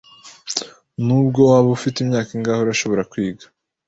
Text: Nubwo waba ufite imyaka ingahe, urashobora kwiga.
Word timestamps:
Nubwo 1.05 1.39
waba 1.51 1.69
ufite 1.77 1.97
imyaka 2.01 2.29
ingahe, 2.37 2.59
urashobora 2.61 3.07
kwiga. 3.11 3.45